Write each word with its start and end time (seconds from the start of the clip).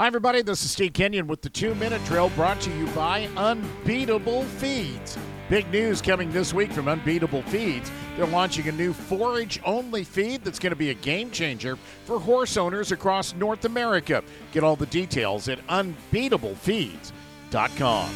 Hi, 0.00 0.06
everybody. 0.06 0.40
This 0.40 0.64
is 0.64 0.70
Steve 0.70 0.94
Kenyon 0.94 1.26
with 1.26 1.42
the 1.42 1.50
two 1.50 1.74
minute 1.74 2.02
drill 2.06 2.30
brought 2.30 2.58
to 2.62 2.74
you 2.74 2.86
by 2.92 3.28
Unbeetable 3.36 4.44
Feeds. 4.44 5.18
Big 5.50 5.70
news 5.70 6.00
coming 6.00 6.32
this 6.32 6.54
week 6.54 6.72
from 6.72 6.88
Unbeetable 6.88 7.42
Feeds. 7.42 7.92
They're 8.16 8.24
launching 8.24 8.66
a 8.68 8.72
new 8.72 8.94
forage 8.94 9.60
only 9.62 10.04
feed 10.04 10.42
that's 10.42 10.58
going 10.58 10.70
to 10.70 10.76
be 10.76 10.88
a 10.88 10.94
game 10.94 11.30
changer 11.30 11.76
for 12.06 12.18
horse 12.18 12.56
owners 12.56 12.92
across 12.92 13.34
North 13.34 13.66
America. 13.66 14.24
Get 14.52 14.64
all 14.64 14.74
the 14.74 14.86
details 14.86 15.50
at 15.50 15.58
unbeetablefeeds.com. 15.66 18.10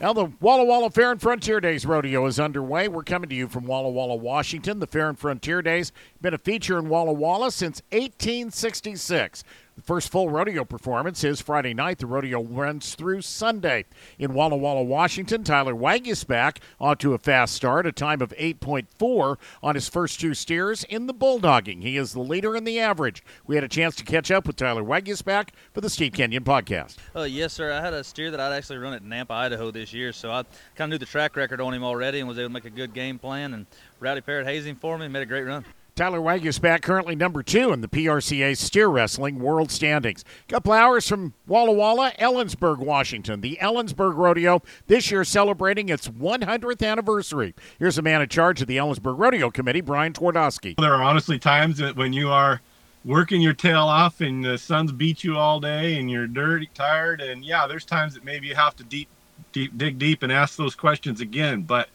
Now, 0.00 0.14
the 0.14 0.32
Walla 0.40 0.64
Walla 0.64 0.90
Fair 0.90 1.12
and 1.12 1.20
Frontier 1.20 1.60
Days 1.60 1.84
rodeo 1.84 2.24
is 2.24 2.40
underway. 2.40 2.88
We're 2.88 3.04
coming 3.04 3.28
to 3.28 3.36
you 3.36 3.48
from 3.48 3.66
Walla 3.66 3.90
Walla, 3.90 4.16
Washington. 4.16 4.80
The 4.80 4.86
Fair 4.86 5.10
and 5.10 5.18
Frontier 5.18 5.60
Days 5.60 5.92
been 6.22 6.32
a 6.32 6.38
feature 6.38 6.78
in 6.78 6.88
Walla 6.88 7.12
Walla 7.12 7.52
since 7.52 7.82
1866. 7.92 9.44
First 9.84 10.10
full 10.10 10.28
rodeo 10.28 10.64
performance 10.64 11.24
is 11.24 11.40
Friday 11.40 11.74
night. 11.74 11.98
The 11.98 12.06
rodeo 12.06 12.42
runs 12.42 12.94
through 12.94 13.22
Sunday. 13.22 13.86
In 14.18 14.34
Walla 14.34 14.56
Walla, 14.56 14.82
Washington, 14.82 15.42
Tyler 15.42 15.74
Waguespack 15.74 16.58
onto 16.78 17.14
a 17.14 17.18
fast 17.18 17.54
start, 17.54 17.86
a 17.86 17.92
time 17.92 18.20
of 18.20 18.30
8.4 18.36 19.36
on 19.62 19.74
his 19.74 19.88
first 19.88 20.20
two 20.20 20.34
steers 20.34 20.84
in 20.84 21.06
the 21.06 21.14
bulldogging. 21.14 21.82
He 21.82 21.96
is 21.96 22.12
the 22.12 22.20
leader 22.20 22.54
in 22.56 22.64
the 22.64 22.78
average. 22.78 23.24
We 23.46 23.54
had 23.54 23.64
a 23.64 23.68
chance 23.68 23.96
to 23.96 24.04
catch 24.04 24.30
up 24.30 24.46
with 24.46 24.56
Tyler 24.56 24.82
Waguespack 24.82 25.50
for 25.72 25.80
the 25.80 25.90
Steve 25.90 26.12
Kenyon 26.12 26.44
podcast. 26.44 26.96
Uh, 27.16 27.22
yes, 27.22 27.52
sir. 27.52 27.72
I 27.72 27.80
had 27.80 27.94
a 27.94 28.04
steer 28.04 28.30
that 28.30 28.40
I'd 28.40 28.54
actually 28.56 28.78
run 28.78 28.92
at 28.92 29.02
Nampa, 29.02 29.30
Idaho 29.30 29.70
this 29.70 29.92
year, 29.92 30.12
so 30.12 30.30
I 30.30 30.42
kind 30.74 30.90
of 30.90 30.90
knew 30.90 30.98
the 30.98 31.06
track 31.06 31.36
record 31.36 31.60
on 31.60 31.72
him 31.72 31.84
already 31.84 32.20
and 32.20 32.28
was 32.28 32.38
able 32.38 32.48
to 32.48 32.54
make 32.54 32.64
a 32.64 32.70
good 32.70 32.92
game 32.92 33.18
plan. 33.18 33.54
And 33.54 33.66
Rowdy 33.98 34.20
Parrott 34.20 34.46
hazing 34.46 34.76
for 34.76 34.98
me 34.98 35.08
made 35.08 35.22
a 35.22 35.26
great 35.26 35.44
run. 35.44 35.64
Tyler 36.00 36.20
Waguespack 36.20 36.80
currently 36.80 37.14
number 37.14 37.42
two 37.42 37.74
in 37.74 37.82
the 37.82 37.86
PRCA 37.86 38.56
steer 38.56 38.88
wrestling 38.88 39.38
world 39.38 39.70
standings. 39.70 40.24
Couple 40.48 40.72
hours 40.72 41.06
from 41.06 41.34
Walla 41.46 41.72
Walla, 41.72 42.12
Ellensburg, 42.18 42.78
Washington. 42.78 43.42
The 43.42 43.58
Ellensburg 43.60 44.16
Rodeo 44.16 44.62
this 44.86 45.10
year 45.10 45.24
celebrating 45.24 45.90
its 45.90 46.08
100th 46.08 46.82
anniversary. 46.82 47.54
Here's 47.78 47.98
a 47.98 48.02
man 48.02 48.22
in 48.22 48.30
charge 48.30 48.62
of 48.62 48.66
the 48.66 48.78
Ellensburg 48.78 49.18
Rodeo 49.18 49.50
Committee, 49.50 49.82
Brian 49.82 50.14
Twardowski. 50.14 50.76
There 50.78 50.94
are 50.94 51.02
honestly 51.02 51.38
times 51.38 51.76
that 51.76 51.96
when 51.96 52.14
you 52.14 52.30
are 52.30 52.62
working 53.04 53.42
your 53.42 53.52
tail 53.52 53.82
off 53.82 54.22
and 54.22 54.42
the 54.42 54.56
sun's 54.56 54.92
beat 54.92 55.22
you 55.22 55.36
all 55.36 55.60
day 55.60 55.98
and 55.98 56.10
you're 56.10 56.26
dirty, 56.26 56.70
tired, 56.72 57.20
and 57.20 57.44
yeah, 57.44 57.66
there's 57.66 57.84
times 57.84 58.14
that 58.14 58.24
maybe 58.24 58.46
you 58.46 58.54
have 58.54 58.74
to 58.76 58.84
deep, 58.84 59.08
deep, 59.52 59.76
dig 59.76 59.98
deep 59.98 60.22
and 60.22 60.32
ask 60.32 60.56
those 60.56 60.74
questions 60.74 61.20
again. 61.20 61.60
But 61.60 61.90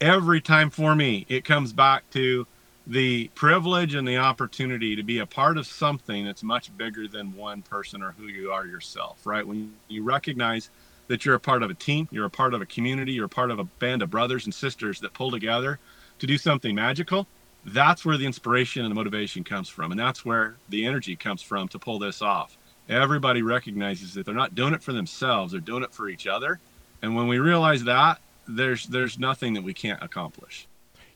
every 0.00 0.40
time 0.40 0.70
for 0.70 0.96
me, 0.96 1.26
it 1.28 1.44
comes 1.44 1.74
back 1.74 2.08
to 2.12 2.46
the 2.86 3.28
privilege 3.34 3.94
and 3.94 4.06
the 4.06 4.16
opportunity 4.16 4.96
to 4.96 5.02
be 5.02 5.18
a 5.20 5.26
part 5.26 5.56
of 5.56 5.66
something 5.66 6.24
that's 6.24 6.42
much 6.42 6.76
bigger 6.76 7.06
than 7.06 7.34
one 7.36 7.62
person 7.62 8.02
or 8.02 8.12
who 8.12 8.26
you 8.26 8.50
are 8.50 8.66
yourself, 8.66 9.24
right? 9.24 9.46
When 9.46 9.74
you 9.88 10.02
recognize 10.02 10.70
that 11.08 11.24
you're 11.24 11.34
a 11.34 11.40
part 11.40 11.62
of 11.62 11.70
a 11.70 11.74
team, 11.74 12.08
you're 12.10 12.26
a 12.26 12.30
part 12.30 12.54
of 12.54 12.60
a 12.60 12.66
community, 12.66 13.12
you're 13.12 13.26
a 13.26 13.28
part 13.28 13.50
of 13.50 13.58
a 13.58 13.64
band 13.64 14.02
of 14.02 14.10
brothers 14.10 14.46
and 14.46 14.54
sisters 14.54 15.00
that 15.00 15.12
pull 15.12 15.30
together 15.30 15.78
to 16.18 16.26
do 16.26 16.38
something 16.38 16.74
magical, 16.74 17.26
that's 17.66 18.04
where 18.04 18.16
the 18.16 18.26
inspiration 18.26 18.84
and 18.84 18.90
the 18.90 18.94
motivation 18.94 19.44
comes 19.44 19.68
from. 19.68 19.92
And 19.92 20.00
that's 20.00 20.24
where 20.24 20.56
the 20.68 20.84
energy 20.84 21.14
comes 21.14 21.42
from 21.42 21.68
to 21.68 21.78
pull 21.78 21.98
this 21.98 22.22
off. 22.22 22.56
Everybody 22.88 23.42
recognizes 23.42 24.14
that 24.14 24.26
they're 24.26 24.34
not 24.34 24.54
doing 24.54 24.74
it 24.74 24.82
for 24.82 24.92
themselves, 24.92 25.52
they're 25.52 25.60
doing 25.60 25.84
it 25.84 25.94
for 25.94 26.08
each 26.08 26.26
other. 26.26 26.58
And 27.00 27.14
when 27.14 27.28
we 27.28 27.38
realize 27.38 27.84
that, 27.84 28.20
there's 28.48 28.86
there's 28.86 29.18
nothing 29.18 29.54
that 29.54 29.62
we 29.62 29.72
can't 29.72 30.02
accomplish. 30.02 30.66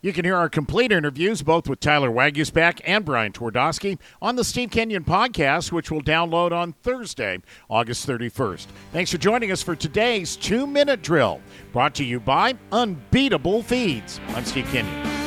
You 0.07 0.13
can 0.13 0.25
hear 0.25 0.37
our 0.37 0.49
complete 0.49 0.93
interviews 0.93 1.43
both 1.43 1.69
with 1.69 1.81
Tyler 1.81 2.11
Waguespack 2.13 2.81
and 2.85 3.05
Brian 3.05 3.33
Twardowski 3.33 3.99
on 4.23 4.37
the 4.37 4.45
Steve 4.45 4.71
Kenyon 4.71 5.03
podcast, 5.03 5.73
which 5.73 5.91
will 5.91 6.01
download 6.01 6.53
on 6.53 6.75
Thursday, 6.75 7.41
August 7.69 8.07
31st. 8.07 8.67
Thanks 8.93 9.11
for 9.11 9.19
joining 9.19 9.51
us 9.51 9.65
for 9.65 9.75
today's 9.75 10.37
two 10.37 10.65
minute 10.65 11.03
drill, 11.03 11.41
brought 11.73 11.97
to 11.97 12.05
you 12.05 12.21
by 12.21 12.55
Unbeetable 12.71 13.65
Feeds. 13.65 14.21
I'm 14.29 14.45
Steve 14.45 14.67
Kenyon. 14.67 15.26